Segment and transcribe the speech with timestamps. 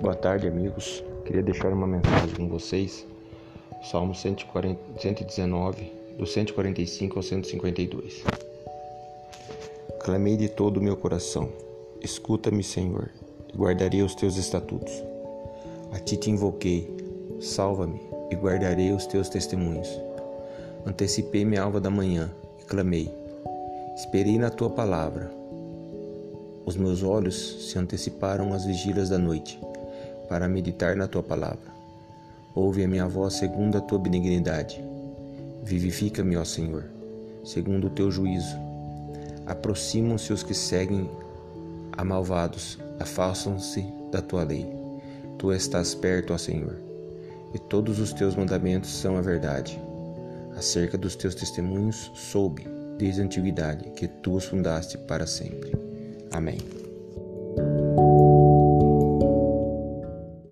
[0.00, 1.04] Boa tarde, amigos.
[1.26, 3.06] Queria deixar uma mensagem com vocês.
[3.82, 8.24] Salmo 140, 119, do 145 ao 152.
[10.02, 11.50] Clamei de todo o meu coração.
[12.00, 13.10] Escuta-me, Senhor,
[13.52, 15.04] e guardarei os teus estatutos.
[15.92, 16.88] A ti te invoquei.
[17.38, 20.00] Salva-me e guardarei os teus testemunhos.
[20.86, 23.14] Antecipei-me a alva da manhã e clamei.
[23.94, 25.30] Esperei na tua palavra.
[26.64, 29.60] Os meus olhos se anteciparam às vigílias da noite
[30.30, 31.74] para meditar na tua palavra.
[32.54, 34.82] Ouve a minha voz segundo a tua benignidade.
[35.64, 36.84] Vivifica-me, ó Senhor,
[37.44, 38.56] segundo o teu juízo.
[39.44, 41.10] Aproximam-se os que seguem
[41.98, 44.66] a malvados, afastam-se da tua lei.
[45.36, 46.76] Tu estás perto, ó Senhor,
[47.52, 49.80] e todos os teus mandamentos são a verdade.
[50.56, 55.72] Acerca dos teus testemunhos soube, desde a antiguidade, que tu os fundaste para sempre.
[56.30, 56.79] Amém.